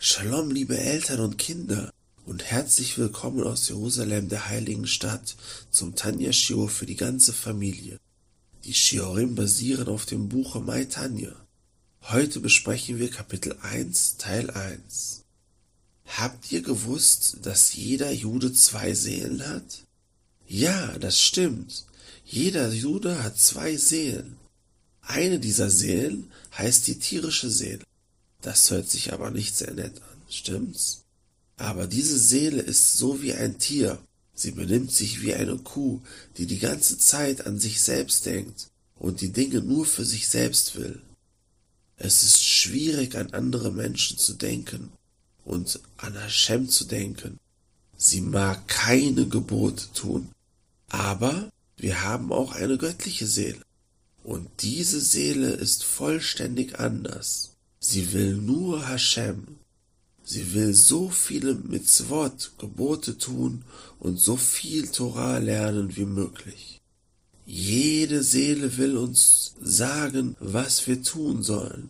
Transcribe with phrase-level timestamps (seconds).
[0.00, 1.92] Shalom, liebe Eltern und Kinder,
[2.24, 5.34] und herzlich willkommen aus Jerusalem, der heiligen Stadt,
[5.72, 7.98] zum Tanja Shior für die ganze Familie.
[8.62, 11.32] Die Shiorim basieren auf dem Buche Mai Tanja.
[12.02, 15.24] Heute besprechen wir Kapitel 1, Teil 1.
[16.06, 19.82] Habt ihr gewusst, dass jeder Jude zwei Seelen hat?
[20.46, 21.86] Ja, das stimmt.
[22.24, 24.36] Jeder Jude hat zwei Seelen.
[25.00, 27.82] Eine dieser Seelen heißt die tierische Seele.
[28.40, 31.04] Das hört sich aber nicht sehr nett an, stimmt's?
[31.56, 33.98] Aber diese Seele ist so wie ein Tier.
[34.34, 36.00] Sie benimmt sich wie eine Kuh,
[36.36, 40.76] die die ganze Zeit an sich selbst denkt und die Dinge nur für sich selbst
[40.76, 41.02] will.
[41.96, 44.92] Es ist schwierig, an andere Menschen zu denken
[45.44, 47.40] und an Hashem zu denken.
[47.96, 50.28] Sie mag keine Gebote tun.
[50.88, 53.60] Aber wir haben auch eine göttliche Seele.
[54.22, 57.47] Und diese Seele ist vollständig anders.
[57.80, 59.58] Sie will nur Hashem.
[60.24, 63.62] Sie will so viele Mitzvot, Gebote tun
[63.98, 66.80] und so viel Torah lernen wie möglich.
[67.46, 71.88] Jede Seele will uns sagen, was wir tun sollen.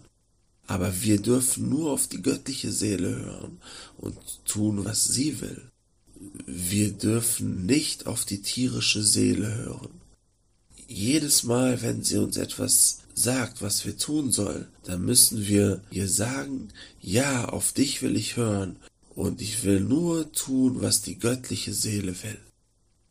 [0.69, 3.59] Aber wir dürfen nur auf die göttliche Seele hören
[3.97, 5.63] und tun, was sie will.
[6.47, 9.91] Wir dürfen nicht auf die tierische Seele hören.
[10.87, 16.09] Jedes Mal, wenn sie uns etwas sagt, was wir tun sollen, dann müssen wir ihr
[16.09, 16.69] sagen,
[17.01, 18.77] ja, auf dich will ich hören
[19.15, 22.39] und ich will nur tun, was die göttliche Seele will.